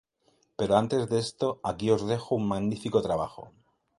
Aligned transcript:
Pero 0.57 0.77
antes 0.77 1.07
de 1.11 1.19
esto 1.19 1.61
aquí 1.63 1.85
nos 1.85 2.07
dejó 2.07 2.33
un 2.33 2.47
magnífico 2.47 3.03
trabajo. 3.03 3.51